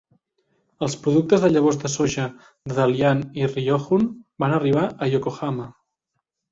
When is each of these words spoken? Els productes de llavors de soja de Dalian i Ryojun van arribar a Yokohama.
Els 0.85 0.95
productes 1.03 1.43
de 1.43 1.51
llavors 1.51 1.77
de 1.85 1.91
soja 1.97 2.25
de 2.73 2.79
Dalian 2.81 3.23
i 3.43 3.53
Ryojun 3.55 4.11
van 4.45 4.61
arribar 4.61 4.89
a 5.09 5.15
Yokohama. 5.17 5.75